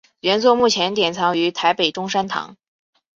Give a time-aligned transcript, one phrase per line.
[0.21, 2.57] 原作目前典藏于台北中山堂。